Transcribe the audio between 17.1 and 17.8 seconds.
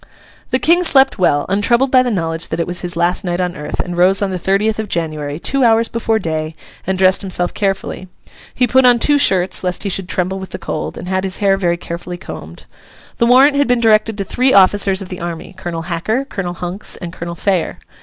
Colonel Phayer.